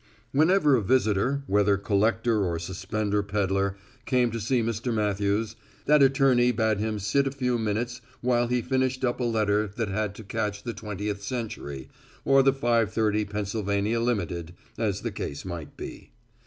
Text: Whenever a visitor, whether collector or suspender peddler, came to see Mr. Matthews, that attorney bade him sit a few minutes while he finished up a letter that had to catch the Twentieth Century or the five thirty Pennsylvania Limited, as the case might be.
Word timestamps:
Whenever 0.31 0.75
a 0.75 0.81
visitor, 0.81 1.43
whether 1.45 1.77
collector 1.77 2.43
or 2.43 2.57
suspender 2.57 3.21
peddler, 3.21 3.77
came 4.07 4.31
to 4.31 4.39
see 4.39 4.63
Mr. 4.63 4.91
Matthews, 4.91 5.55
that 5.85 6.01
attorney 6.01 6.51
bade 6.51 6.79
him 6.79 6.97
sit 6.97 7.27
a 7.27 7.31
few 7.31 7.59
minutes 7.59 8.01
while 8.19 8.47
he 8.47 8.63
finished 8.63 9.05
up 9.05 9.19
a 9.19 9.23
letter 9.23 9.67
that 9.75 9.89
had 9.89 10.15
to 10.15 10.23
catch 10.23 10.63
the 10.63 10.73
Twentieth 10.73 11.21
Century 11.21 11.87
or 12.25 12.41
the 12.41 12.51
five 12.51 12.91
thirty 12.91 13.25
Pennsylvania 13.25 13.99
Limited, 13.99 14.55
as 14.75 15.01
the 15.01 15.11
case 15.11 15.45
might 15.45 15.77
be. 15.77 16.09